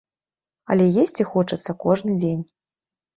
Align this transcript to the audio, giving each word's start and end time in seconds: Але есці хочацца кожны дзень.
Але 0.75 0.87
есці 1.03 1.27
хочацца 1.33 1.75
кожны 1.83 2.15
дзень. 2.23 2.41